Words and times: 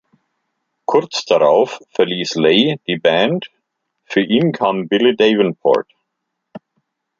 Kurz 0.85 1.25
darauf 1.25 1.79
verließ 1.91 2.33
Lay 2.33 2.79
die 2.87 2.97
Band, 2.97 3.51
für 4.03 4.21
ihn 4.21 4.51
kam 4.51 4.87
Billy 4.87 5.15
Davenport. 5.15 5.91